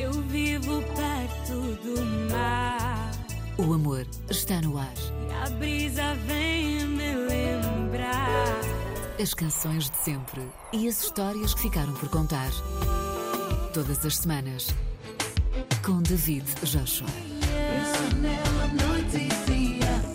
Eu 0.00 0.12
vivo 0.12 0.82
perto 0.96 1.76
do 1.84 2.32
mar. 2.32 3.10
O 3.58 3.74
amor 3.74 4.06
está 4.30 4.58
no 4.62 4.78
ar. 4.78 4.94
E 5.28 5.30
a 5.30 5.50
brisa 5.58 6.14
vem 6.26 6.86
me 6.86 7.14
lembrar. 7.14 8.60
As 9.20 9.34
canções 9.34 9.90
de 9.90 9.96
sempre 9.98 10.40
e 10.72 10.88
as 10.88 11.02
histórias 11.02 11.52
que 11.52 11.60
ficaram 11.60 11.92
por 11.92 12.08
contar. 12.08 12.50
Todas 13.74 14.02
as 14.06 14.16
semanas. 14.16 14.68
Com 15.84 16.00
David 16.00 16.46
Joshua. 16.62 17.06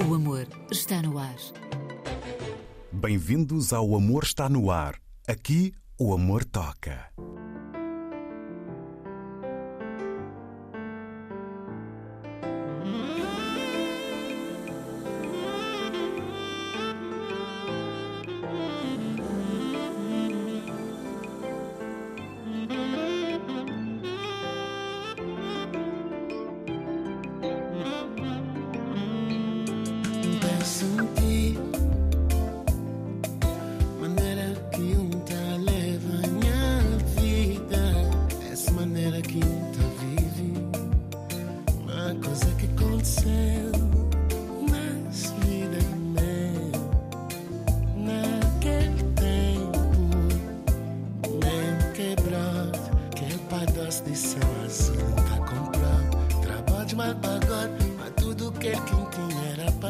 O 0.09 0.15
amor 0.15 0.47
está 0.71 0.99
no 1.03 1.19
ar. 1.19 1.35
Bem-vindos 2.91 3.71
ao 3.71 3.93
Amor 3.93 4.23
Está 4.23 4.49
No 4.49 4.71
Ar. 4.71 4.95
Aqui 5.27 5.75
o 5.99 6.11
amor 6.11 6.43
toca. 6.43 7.07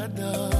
Canada. 0.08 0.55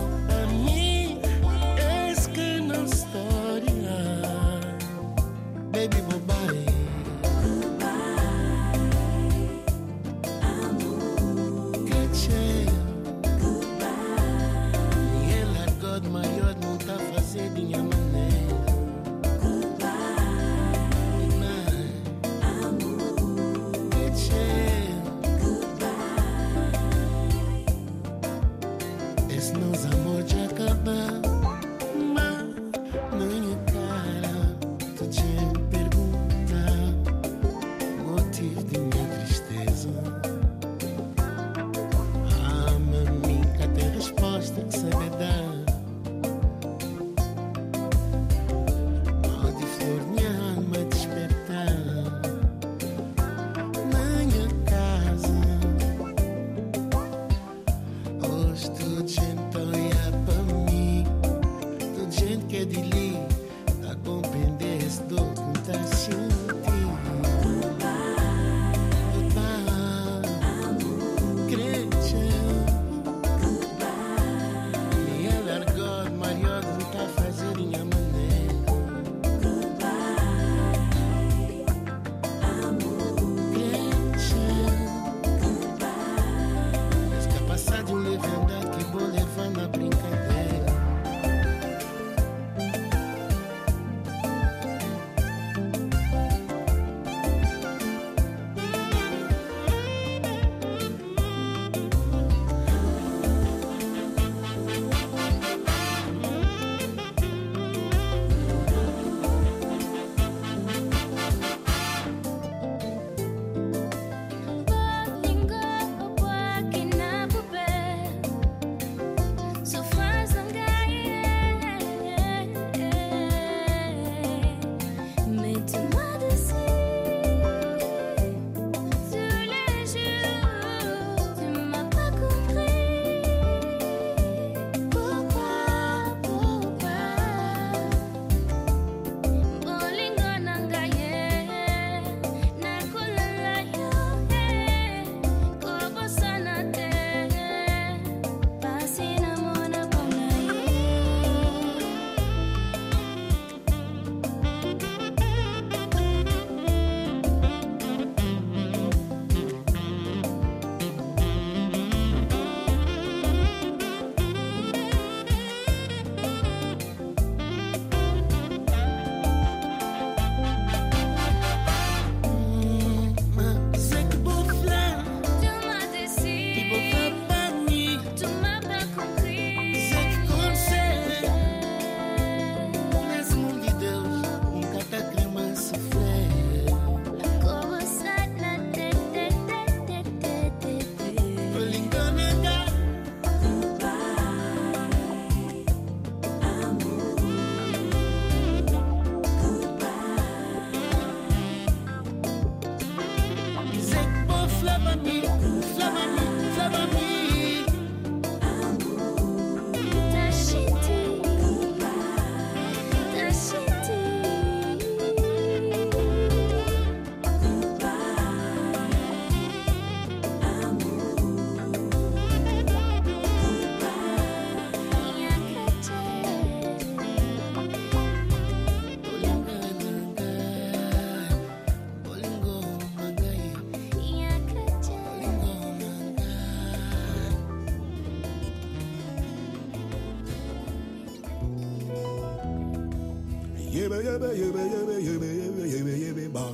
Yebe 243.76 243.96
yebe 243.96 244.30
yebe 244.40 244.62
yebe 244.74 244.96
yebe 245.08 245.28
yebe 245.38 245.64
yebe 245.74 245.94
yebe 246.04 246.26
ba 246.34 246.46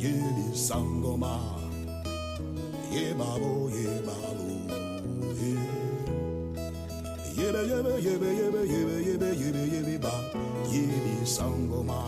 Yebe 0.00 0.56
sangoma 0.56 1.34
Ye 2.90 3.12
babo 3.12 3.68
ye 3.76 4.00
babo 4.06 4.48
ye 5.36 5.52
Yebe 7.36 7.60
yebe 7.70 7.92
yebe 8.06 8.28
yebe 8.40 8.60
yebe 8.72 8.96
yebe 9.04 9.28
yebe 9.42 9.62
yebe 9.72 9.98
ba 10.00 10.14
Yebe 10.72 11.14
sangoma 11.26 12.00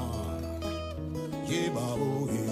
Ye 1.47 1.69
babo 1.69 2.25
ye 2.33 2.44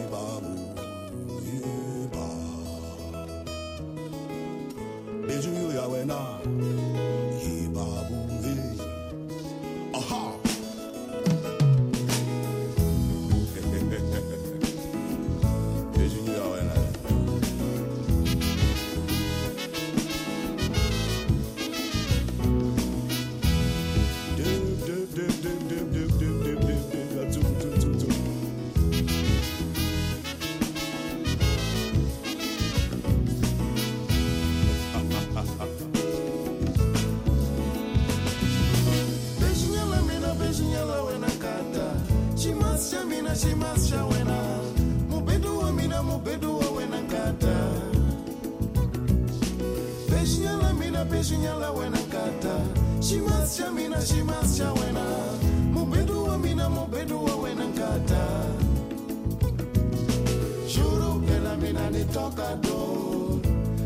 nanitoka 61.93 62.57
do 62.63 63.41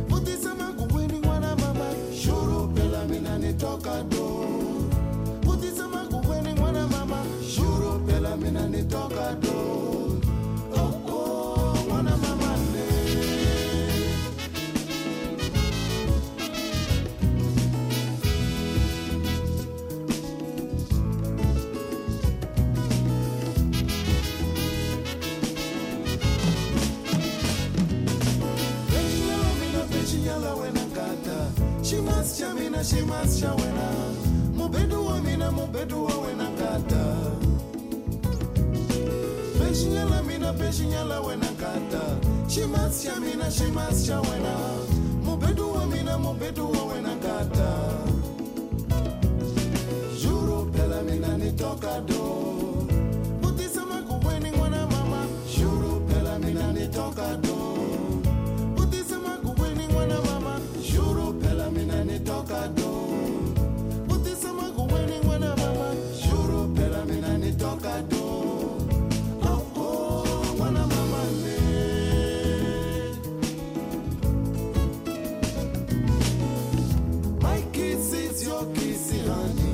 mutisema 0.08 0.73
kuweni 0.73 1.20
mwana 1.20 1.56
mama 1.56 1.91
shuru 2.23 2.69
pela 2.69 3.05
mina 3.05 3.20
pelami 3.20 3.20
nanitoka 3.20 4.03
do 4.03 4.47
mutisema 5.44 6.05
kuweni 6.06 6.61
mwana 6.61 6.87
mama 6.88 7.25
shuru 7.55 8.00
pela 8.06 8.37
pelami 8.37 8.50
nanitoka 8.50 9.35
do 9.43 9.96
mina 32.76 32.84
shimas 32.84 33.40
cha 33.40 33.55
wena. 33.55 33.88
Mubedu 34.55 35.06
wa 35.06 35.20
mina 35.23 35.50
mubedu 35.52 36.05
wa 36.05 36.14
wena 36.19 36.44
kata. 36.58 37.17
Bejinyala 39.58 40.23
mina 40.23 40.52
bejinyala 40.52 41.20
wena 41.20 41.46
kata. 41.46 42.02
Shimas 42.49 43.02
cha 43.02 43.17
mina 43.20 43.50
shimas 43.50 44.06
cha 44.06 44.20
wena. 44.20 44.55
Mubedu 45.25 45.73
wa 45.75 45.87
mina 45.87 46.19
mubedu 46.19 46.70
wa 46.73 46.84
wena 46.84 47.17
kata. 47.17 47.73
Juro 50.23 50.64
pela 50.73 51.02
mina 51.02 51.38
nitoka 51.38 52.00
do 52.06 52.46
My 79.26 79.66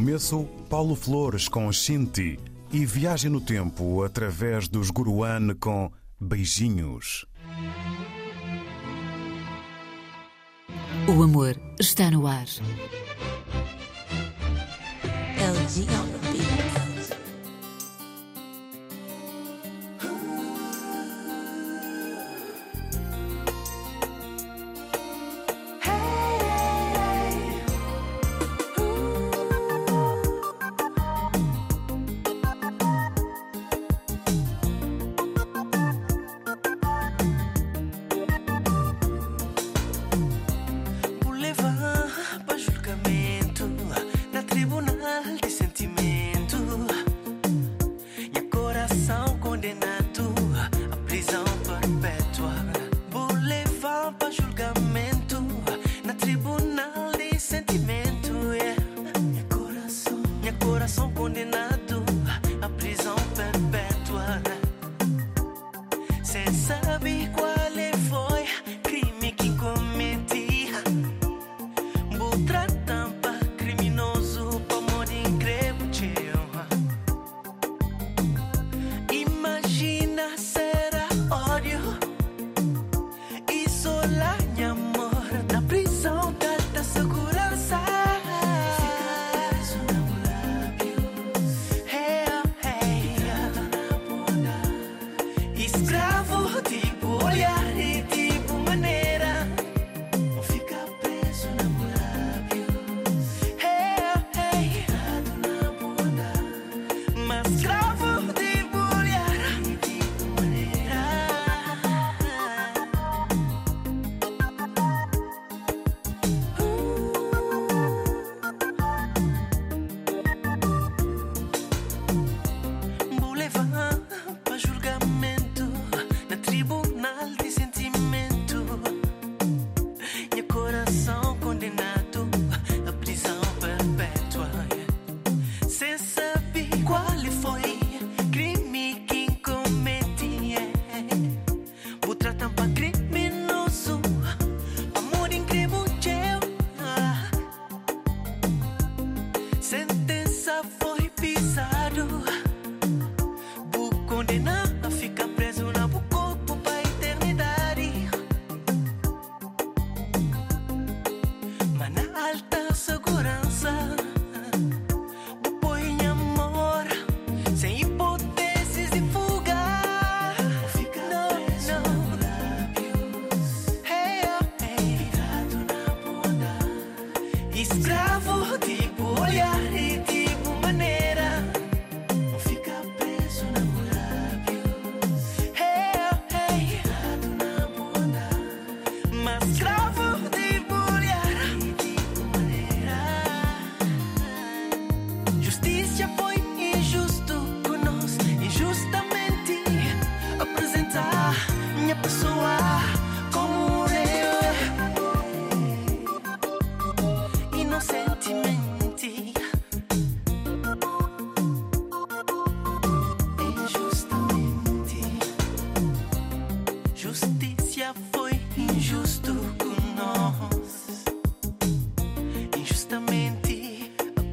começo, 0.00 0.48
Paulo 0.70 0.96
Flores 0.96 1.46
com 1.46 1.70
Shinti 1.70 2.40
e 2.72 2.86
Viagem 2.86 3.30
no 3.30 3.38
Tempo 3.38 4.02
através 4.02 4.66
dos 4.66 4.88
Guruan 4.88 5.54
com 5.60 5.92
Beijinhos. 6.18 7.26
O 11.06 11.22
amor 11.22 11.54
está 11.78 12.10
no 12.10 12.26
ar. 12.26 12.46
LG. 15.38 16.19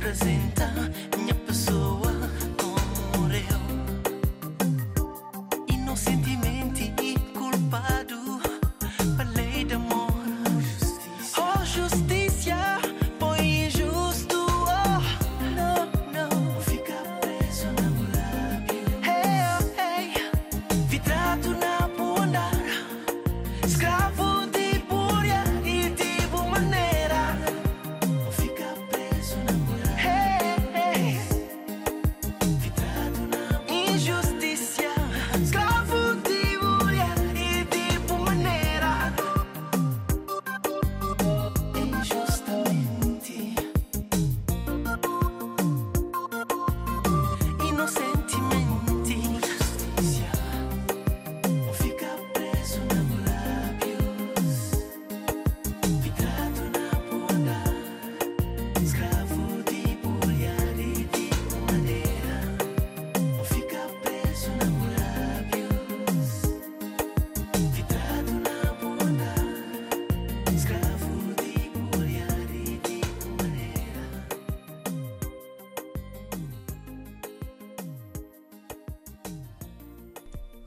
representa. 0.08 0.77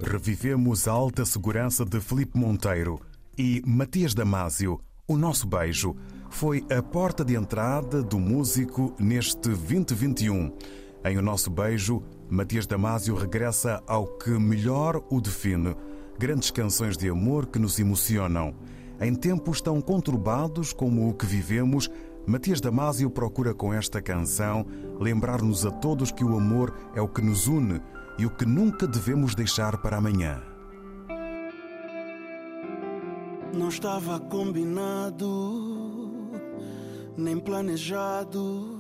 Revivemos 0.03 0.89
a 0.89 0.93
alta 0.93 1.25
segurança 1.25 1.85
de 1.85 2.01
Felipe 2.01 2.39
Monteiro 2.39 3.01
e 3.37 3.63
Matias 3.67 4.15
Damasio. 4.15 4.81
O 5.07 5.17
nosso 5.17 5.47
beijo 5.47 5.95
foi 6.31 6.65
a 6.71 6.83
porta 6.83 7.25
de 7.25 7.35
entrada 7.35 8.03
do 8.03 8.19
músico 8.19 8.95
neste 8.99 9.51
2021. 9.51 10.53
Em 11.05 11.19
O 11.19 11.23
Nosso 11.23 11.51
Beijo, 11.51 12.03
Matias 12.29 12.67
Damasio 12.67 13.15
regressa 13.15 13.83
ao 13.87 14.07
que 14.07 14.31
melhor 14.31 15.03
o 15.11 15.21
define: 15.21 15.75
grandes 16.19 16.51
canções 16.51 16.97
de 16.97 17.09
amor 17.09 17.47
que 17.47 17.59
nos 17.59 17.79
emocionam. 17.79 18.55
Em 19.01 19.15
tempos 19.15 19.63
tão 19.63 19.81
conturbados 19.81 20.73
como 20.75 21.09
o 21.09 21.15
que 21.15 21.25
vivemos, 21.25 21.91
Matias 22.27 22.61
Damasio 22.61 23.11
procura 23.11 23.55
com 23.55 23.73
esta 23.73 24.03
canção 24.03 24.67
lembrar-nos 25.01 25.65
a 25.65 25.71
todos 25.71 26.13
que 26.13 26.23
o 26.23 26.37
amor 26.37 26.75
é 26.95 27.01
o 27.01 27.09
que 27.09 27.23
nos 27.23 27.47
une 27.47 27.81
e 28.21 28.27
o 28.27 28.31
que 28.31 28.45
nunca 28.45 28.87
devemos 28.87 29.35
deixar 29.35 29.79
para 29.79 29.97
amanhã. 29.97 30.43
Não 33.55 33.71
estava 33.71 34.21
combinado, 34.21 35.23
nem 37.17 37.41
planejado, 37.41 38.77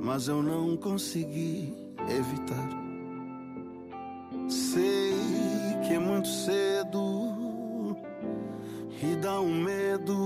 mas 0.00 0.26
eu 0.26 0.42
não 0.42 0.74
consegui 0.74 1.76
evitar. 2.08 2.70
Sei 4.48 5.12
que 5.86 5.92
é 5.92 5.98
muito 5.98 6.28
cedo 6.28 7.94
e 9.02 9.16
dá 9.16 9.38
um 9.38 9.62
medo, 9.62 10.16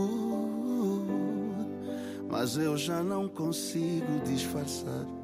mas 2.31 2.57
eu 2.57 2.77
já 2.77 3.03
não 3.03 3.27
consigo 3.27 4.21
disfarçar. 4.25 5.18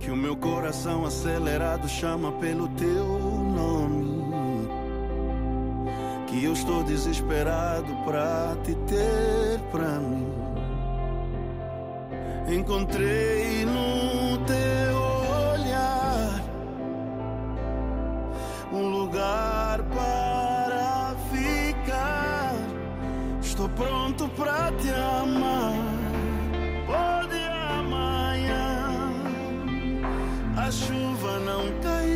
Que 0.00 0.10
o 0.10 0.16
meu 0.16 0.36
coração 0.36 1.04
acelerado 1.04 1.88
chama 1.88 2.32
pelo 2.32 2.68
teu 2.68 3.04
nome 3.04 4.18
que 6.28 6.44
eu 6.44 6.52
estou 6.52 6.84
desesperado 6.84 7.94
pra 8.04 8.54
te 8.62 8.74
ter 8.86 9.58
pra 9.72 9.98
mim. 9.98 10.28
Encontrei 12.48 13.64
no 13.64 14.38
teu 14.46 14.98
olhar 15.52 16.40
um 18.72 18.88
lugar 18.90 19.82
para 19.82 21.14
ficar. 21.32 22.54
Estou 23.40 23.68
pronto 23.70 24.28
pra 24.28 24.70
te 24.72 24.90
amar. 24.90 26.07
A 30.68 30.70
chuva 30.70 31.38
não 31.38 31.72
cair. 31.80 32.07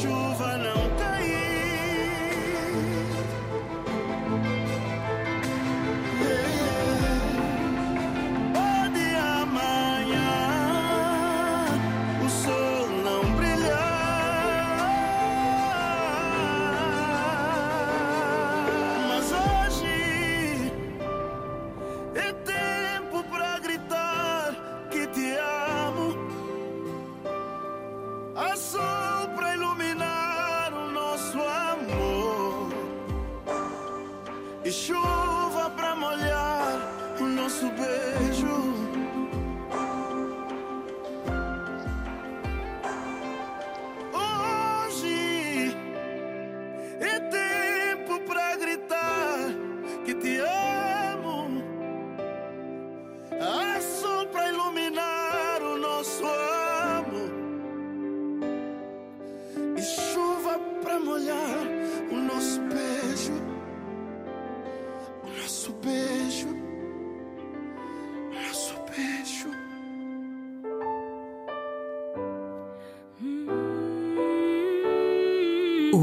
Chuva 0.00 0.53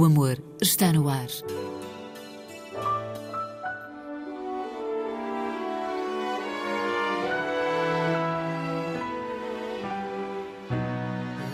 O 0.02 0.06
amor 0.06 0.36
está 0.60 0.92
no 0.92 1.08
ar. 1.08 1.28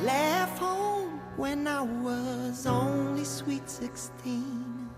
Left 0.02 0.58
home 0.60 1.20
when 1.36 1.68
I 1.68 1.82
was 1.82 2.66
only 2.66 3.26
sweet 3.26 3.70
16. 3.70 4.92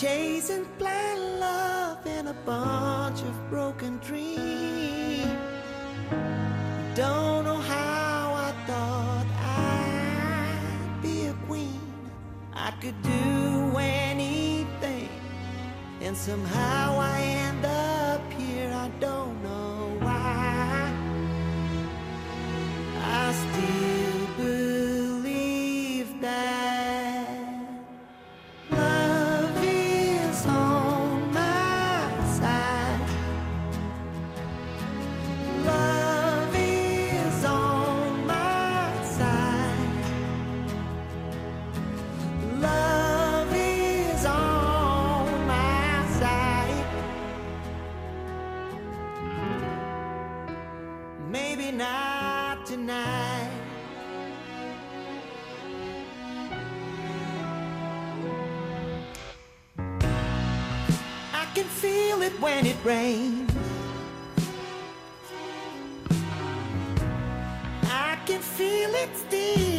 Chasing 0.00 0.68
blind 0.78 1.40
love 1.40 2.06
and 2.06 2.28
a 2.28 2.36
bunch 2.46 3.22
of 3.22 3.50
broken 3.50 3.98
dreams. 3.98 5.26
Don't 6.94 7.29
could 12.80 13.02
do 13.02 13.76
anything, 13.76 15.10
and 16.00 16.16
somehow 16.16 16.98
I 16.98 17.20
end 17.20 17.66
up 17.66 18.32
here. 18.32 18.72
I 18.72 18.88
don't 19.00 19.42
know 19.42 19.98
why. 20.00 20.90
I 22.96 23.32
still 23.32 23.89
it's 69.02 69.22
the 69.30 69.69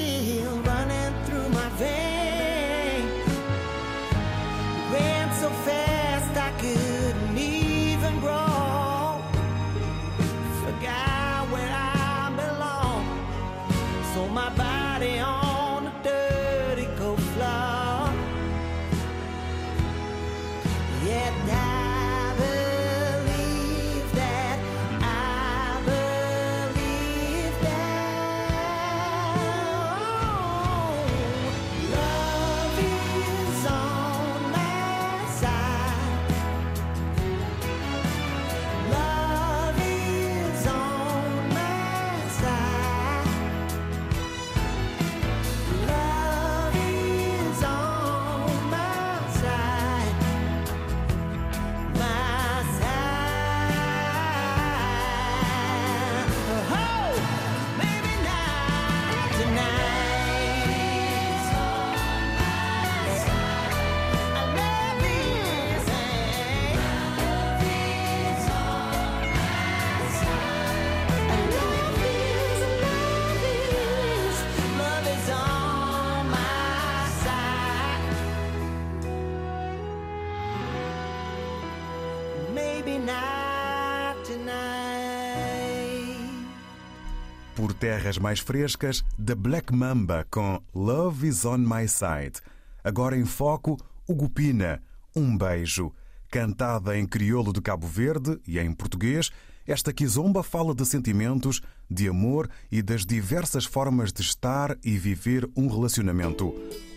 terras 87.81 88.19
mais 88.19 88.39
frescas, 88.39 89.03
The 89.17 89.33
Black 89.33 89.73
Mamba 89.73 90.27
com 90.29 90.61
Love 90.71 91.27
is 91.27 91.45
on 91.45 91.57
My 91.57 91.87
Side. 91.87 92.39
Agora 92.83 93.17
em 93.17 93.25
foco, 93.25 93.75
o 94.07 94.13
Gupina, 94.13 94.79
Um 95.15 95.35
Beijo. 95.35 95.91
Cantada 96.29 96.95
em 96.95 97.07
crioulo 97.07 97.51
de 97.51 97.59
Cabo 97.59 97.87
Verde 97.87 98.39
e 98.47 98.59
em 98.59 98.71
português, 98.71 99.31
esta 99.65 99.91
quizomba 99.91 100.43
fala 100.43 100.75
de 100.75 100.85
sentimentos, 100.85 101.59
de 101.89 102.07
amor 102.07 102.47
e 102.71 102.83
das 102.83 103.03
diversas 103.03 103.65
formas 103.65 104.13
de 104.13 104.21
estar 104.21 104.77
e 104.83 104.95
viver 104.95 105.49
um 105.57 105.67
relacionamento. 105.67 106.53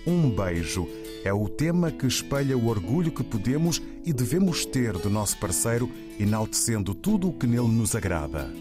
Um 0.07 0.29
beijo 0.29 0.87
é 1.25 1.33
o 1.33 1.49
tema 1.49 1.91
que 1.91 2.07
espelha 2.07 2.59
o 2.59 2.67
orgulho 2.67 3.11
que 3.11 3.25
podemos 3.25 3.81
e 4.05 4.13
devemos 4.13 4.67
ter 4.67 4.93
do 4.99 5.09
nosso 5.09 5.39
parceiro, 5.39 5.91
enaltecendo 6.21 6.95
tudo 6.95 7.31
o 7.31 7.33
que 7.33 7.47
nele 7.47 7.69
nos 7.69 7.97
agrada. 7.97 8.53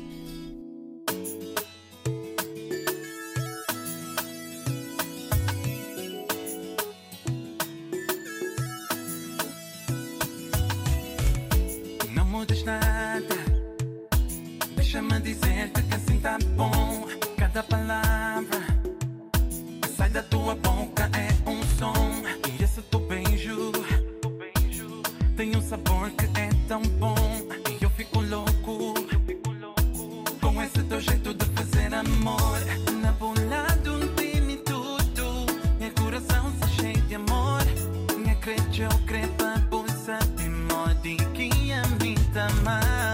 babosa 39.38 40.20
de 40.36 40.50
modinha 40.50 41.26
que 41.34 41.72
a 41.72 41.78
é 41.78 42.04
mim 42.04 42.16
tá. 42.34 43.13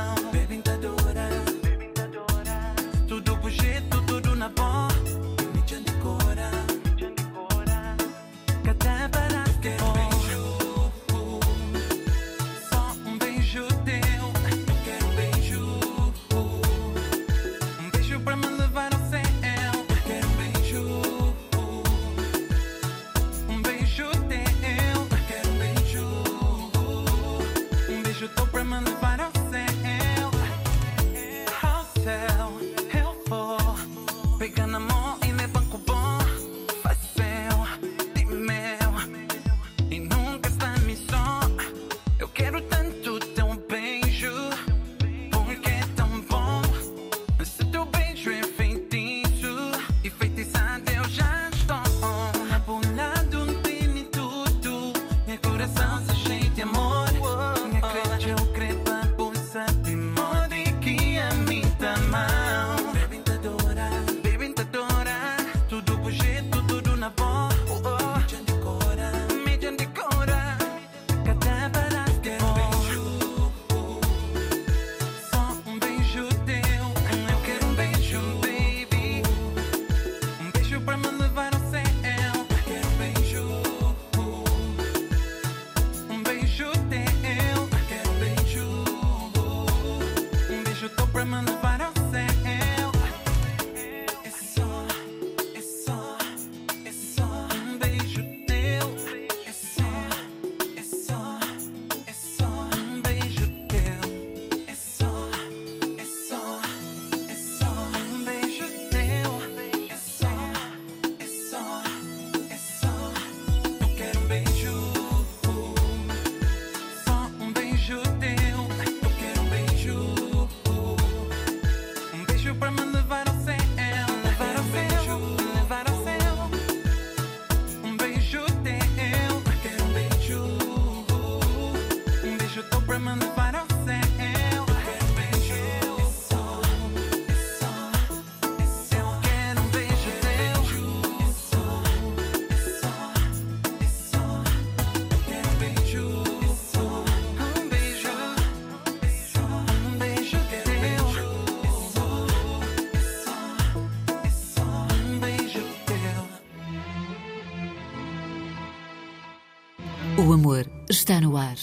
O 160.29 160.33
amor 160.33 160.69
está 160.87 161.19
no 161.19 161.35
ar. 161.35 161.55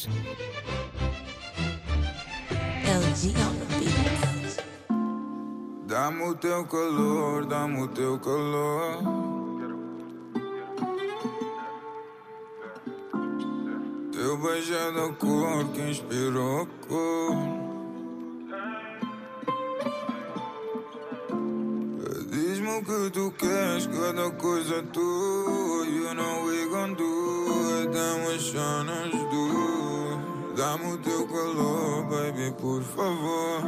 Dá-me 5.87 6.23
o 6.25 6.35
teu 6.35 6.65
calor, 6.65 7.47
dá-me 7.47 7.83
o 7.83 7.87
teu 7.87 8.19
calor. 8.19 9.05
Teu 14.13 14.37
beijo 14.37 14.75
é 14.75 14.91
da 14.91 15.13
cor 15.13 15.65
que 15.73 15.83
inspirou 15.83 16.63
a 16.63 16.67
cor. 16.89 17.56
O 22.77 22.83
que 22.85 23.11
tu 23.11 23.33
queres, 23.39 23.87
cada 23.87 24.31
coisa 24.33 24.83
tua. 24.93 25.87
You 25.87 26.13
know 26.15 26.45
we 26.45 26.69
gon' 26.69 26.95
do 26.95 27.89
we 28.29 28.39
shine 28.39 29.11
do. 29.31 30.55
Dá-me 30.55 30.93
o 30.93 30.99
teu 30.99 31.27
calor, 31.27 32.05
baby, 32.05 32.55
por 32.61 32.83
favor. 32.83 33.63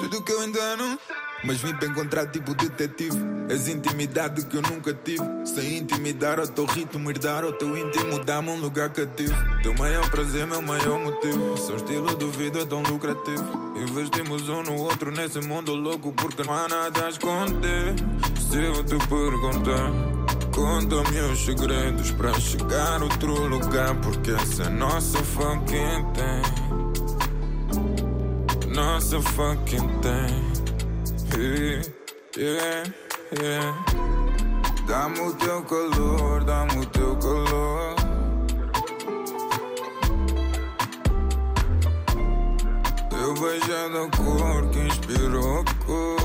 Tudo 0.00 0.24
que 0.24 0.32
eu 0.32 0.40
ainda 0.40 0.76
não 0.76 0.98
Mas 1.44 1.60
vim 1.60 1.76
para 1.76 1.86
encontrar 1.86 2.26
tipo 2.26 2.54
detetive 2.54 3.29
És 3.50 3.66
intimidade 3.66 4.46
que 4.46 4.56
eu 4.56 4.62
nunca 4.62 4.94
tive. 4.94 5.24
Sem 5.44 5.78
intimidar 5.78 6.38
ao 6.38 6.46
teu 6.46 6.64
ritmo 6.66 7.10
Herdar 7.10 7.42
ao 7.42 7.52
teu 7.52 7.76
íntimo 7.76 8.24
Dá-me 8.24 8.48
um 8.50 8.60
lugar 8.60 8.90
cativo. 8.90 9.34
Teu 9.60 9.74
maior 9.74 10.08
prazer, 10.08 10.46
meu 10.46 10.62
maior 10.62 11.00
motivo. 11.00 11.56
Seu 11.56 11.74
estilo 11.74 12.14
de 12.14 12.26
vida 12.26 12.60
é 12.60 12.64
tão 12.64 12.80
lucrativo. 12.84 13.74
Investimos 13.76 14.48
um 14.48 14.62
no 14.62 14.76
outro 14.76 15.10
nesse 15.10 15.40
mundo 15.40 15.74
louco 15.74 16.12
Porque 16.12 16.44
não 16.44 16.54
há 16.54 16.68
nada 16.68 17.06
a 17.06 17.08
esconder. 17.08 17.96
Se 18.48 18.56
eu 18.56 18.84
te 18.84 18.96
perguntar 19.08 19.90
Conta-me 20.54 21.20
os 21.32 21.44
segredos 21.44 22.12
para 22.12 22.32
chegar 22.38 23.00
a 23.00 23.04
outro 23.04 23.48
lugar 23.48 23.96
Porque 23.96 24.30
essa 24.30 24.62
é 24.62 24.68
nossa 24.68 25.18
fucking 25.18 26.06
thing. 26.14 26.70
Nossa 28.72 29.20
fucking 29.20 29.88
thing. 30.00 30.50
Yeah, 31.36 31.82
yeah, 32.36 33.09
yeah. 33.38 33.74
Dá-me 34.86 35.20
o 35.20 35.32
teu 35.34 35.62
calor, 35.62 36.44
dá-me 36.44 36.80
o 36.80 36.86
teu 36.86 37.16
calor. 37.16 37.94
Teu 43.08 43.34
beijo 43.34 43.72
é 43.72 43.88
da 43.88 44.16
cor 44.16 44.70
que 44.70 44.78
inspirou 44.80 45.60
a 45.60 45.84
cor. 45.84 46.19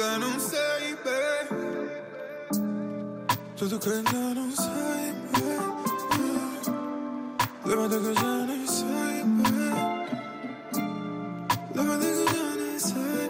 Ainda 0.00 0.18
não 0.18 0.38
sei, 0.38 0.96
baby. 1.04 1.90
Tudo 3.56 3.78
que 3.80 3.88
ainda 3.90 4.34
não 4.34 4.50
sei, 4.52 5.12
baby. 5.32 6.68
Leva-te 7.64 7.98
que 7.98 8.06
eu 8.06 8.14
já 8.14 8.46
nem 8.46 8.66
sei, 8.66 9.24
baby. 9.38 9.70
Leva-te 11.74 12.06
que 12.06 12.12
eu 12.12 12.26
já 12.26 12.54
nem 12.56 12.78
sei, 12.78 13.28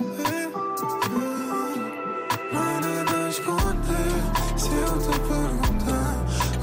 há 2.52 2.81
nada 2.81 3.16
a 3.16 3.28
esconder. 3.28 4.20
Se 4.57 4.68
eu 4.68 4.98
te 4.98 5.14
perguntar, 5.20 6.16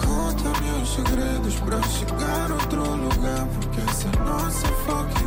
conta-me 0.05 0.69
os 0.81 0.89
segredos 0.93 1.55
para 1.61 1.81
chegar 1.83 2.51
a 2.51 2.53
outro 2.53 2.83
lugar. 2.95 3.47
Porque 3.55 3.81
essa 3.81 4.07
é 4.07 4.11
nossa 4.23 4.67
fucking 4.67 5.24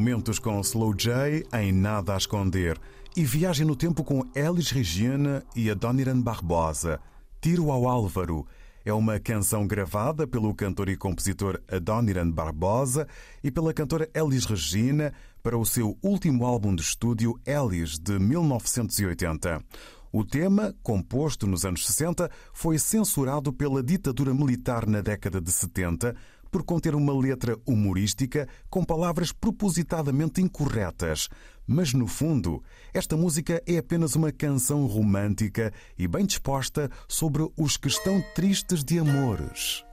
Momentos 0.00 0.38
com 0.38 0.58
Slow 0.62 0.94
J 0.94 1.46
em 1.52 1.72
Nada 1.72 2.14
a 2.14 2.16
Esconder 2.16 2.78
e 3.14 3.22
viagem 3.22 3.66
no 3.66 3.76
tempo 3.76 4.02
com 4.02 4.24
Elis 4.34 4.70
Regina 4.70 5.44
e 5.54 5.70
Adoniran 5.70 6.18
Barbosa. 6.22 6.98
Tiro 7.38 7.70
ao 7.70 7.86
Álvaro 7.86 8.46
é 8.82 8.94
uma 8.94 9.20
canção 9.20 9.66
gravada 9.66 10.26
pelo 10.26 10.54
cantor 10.54 10.88
e 10.88 10.96
compositor 10.96 11.60
Adoniran 11.70 12.30
Barbosa 12.30 13.06
e 13.44 13.50
pela 13.50 13.74
cantora 13.74 14.08
Elis 14.14 14.46
Regina 14.46 15.12
para 15.42 15.58
o 15.58 15.66
seu 15.66 15.98
último 16.02 16.46
álbum 16.46 16.74
de 16.74 16.80
estúdio 16.80 17.38
Elis 17.44 17.98
de 17.98 18.18
1980. 18.18 19.62
O 20.10 20.24
tema, 20.24 20.74
composto 20.82 21.46
nos 21.46 21.66
anos 21.66 21.86
60, 21.86 22.30
foi 22.54 22.78
censurado 22.78 23.52
pela 23.52 23.82
ditadura 23.82 24.32
militar 24.32 24.86
na 24.86 25.02
década 25.02 25.42
de 25.42 25.52
70 25.52 26.16
por 26.50 26.64
conter 26.64 26.94
uma 26.94 27.16
letra 27.16 27.56
humorística 27.66 28.48
com 28.68 28.84
palavras 28.84 29.32
propositadamente 29.32 30.40
incorretas. 30.40 31.28
Mas, 31.66 31.94
no 31.94 32.06
fundo, 32.06 32.62
esta 32.92 33.16
música 33.16 33.62
é 33.66 33.78
apenas 33.78 34.16
uma 34.16 34.32
canção 34.32 34.86
romântica 34.86 35.72
e 35.96 36.08
bem 36.08 36.26
disposta 36.26 36.90
sobre 37.06 37.48
os 37.56 37.76
que 37.76 37.88
estão 37.88 38.20
tristes 38.34 38.82
de 38.82 38.98
amores. 38.98 39.84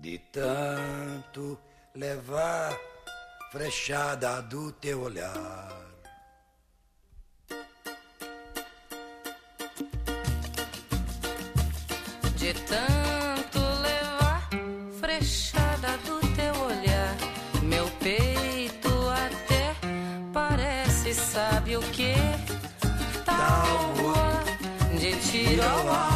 De 0.00 0.18
tanto 0.32 1.58
levar 1.94 2.74
frechada 3.52 4.40
do 4.40 4.72
teu 4.72 5.02
olhar. 5.02 5.82
De 12.38 12.54
tanto 12.54 13.21
de 25.62 25.68
tiro 25.68 26.11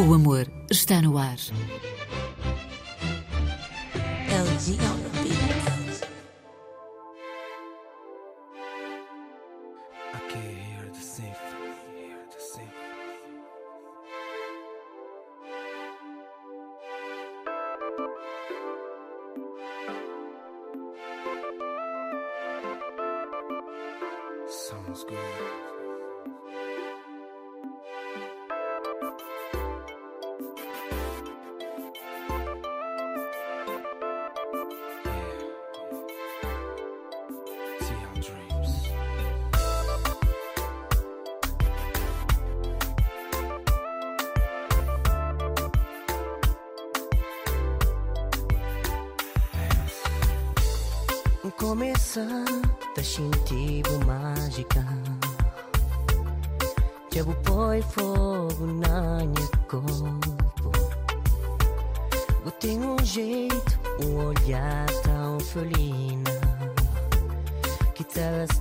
O 0.00 0.14
amor 0.14 0.50
está 0.70 1.02
no 1.02 1.18
ar. 1.18 1.36
LG. 4.30 5.09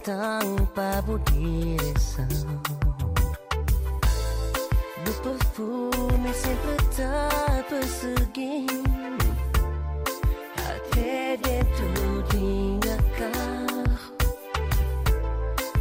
tão 0.10 0.66
pavo 0.74 1.20
direção 1.20 2.26
Do 5.06 5.14
perfume 5.22 6.34
sempre 6.34 6.78
tá 6.98 7.64
perseguindo. 7.70 8.90
Até 10.58 11.38
dentro 11.38 12.24
de 12.30 12.38
minha 12.38 12.98
carro 13.20 14.18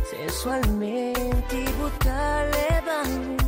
Sensualmente 0.04 1.64
vou 1.78 1.90
tá 2.04 2.42
levando 2.52 3.38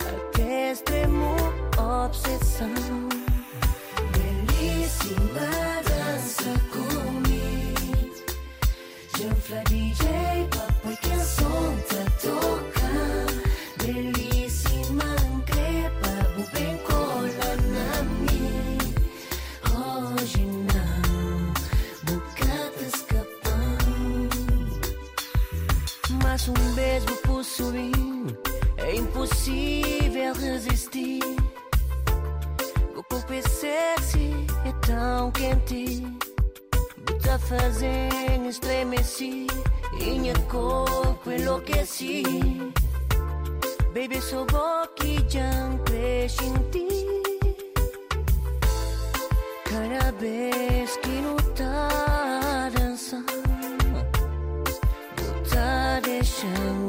Até 0.00 0.72
extremo 0.72 1.36
obsessão. 1.76 3.08
Belíssima 4.12 5.48
dança 5.84 6.52
comigo 6.72 7.27
Sopra 9.48 9.64
DJ 9.64 10.46
Pop, 10.50 10.74
porque 10.82 11.10
a 11.10 11.24
som 11.24 11.74
te 11.88 12.04
toca. 12.20 12.92
Belíssima 13.82 15.16
crepa, 15.46 16.14
o 16.36 16.42
bem 16.52 16.76
cola 16.86 17.56
na 17.72 18.02
mim. 18.20 18.78
Hoje 19.72 20.44
não, 20.44 21.54
bocata 22.04 22.82
escapão. 22.94 23.78
Mas 26.22 26.46
um 26.46 26.74
beijo 26.74 27.16
possuir 27.22 28.36
é 28.76 28.96
impossível 28.96 30.34
resistir. 30.34 31.22
Vou 32.94 33.04
confessar-se 33.04 34.30
é 34.66 34.72
tão 34.86 35.30
quente 35.32 36.27
a 37.30 37.38
estremeci 38.48 39.46
e 40.00 40.04
Inha 40.04 40.34
corpo 40.48 41.30
enlouqueci. 41.30 42.22
Baby 43.92 44.20
sou 44.20 44.46
boqui 44.46 45.22
que 45.28 45.78
cresce 45.84 46.44
em 46.44 46.54
ti. 46.70 46.88
Cada 49.64 50.12
vez 50.12 50.96
que 50.96 51.20
não 51.20 51.36
tá 51.54 52.70
dançando 52.74 53.24
Não 55.20 55.42
tá 55.44 56.00
deixando 56.02 56.87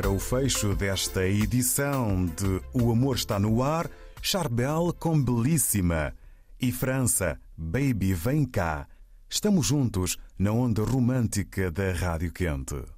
para 0.00 0.10
o 0.10 0.18
fecho 0.20 0.76
desta 0.76 1.26
edição 1.26 2.24
de 2.24 2.62
O 2.72 2.92
Amor 2.92 3.16
Está 3.16 3.36
No 3.36 3.64
Ar, 3.64 3.90
Charbel 4.22 4.94
com 4.96 5.20
Belíssima 5.20 6.14
e 6.60 6.70
França, 6.70 7.36
Baby 7.56 8.14
Vem 8.14 8.44
Cá. 8.44 8.86
Estamos 9.28 9.66
juntos 9.66 10.16
na 10.38 10.52
onda 10.52 10.84
romântica 10.84 11.68
da 11.68 11.90
Rádio 11.90 12.32
Quente. 12.32 12.97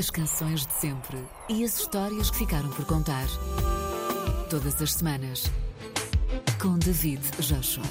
as 0.00 0.08
canções 0.08 0.66
de 0.66 0.72
sempre 0.72 1.18
e 1.46 1.62
as 1.62 1.78
histórias 1.78 2.30
que 2.30 2.38
ficaram 2.38 2.70
por 2.70 2.86
contar. 2.86 3.26
Todas 4.48 4.80
as 4.80 4.94
semanas, 4.94 5.44
com 6.58 6.78
David 6.78 7.20
Joshua. 7.38 7.84